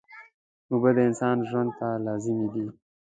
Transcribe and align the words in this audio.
اوبه 0.71 0.89
د 0.95 0.97
انسان 1.07 1.37
ژوند 1.49 1.71
ته 1.79 1.87
لازمي 2.05 2.47
دي 2.53 2.65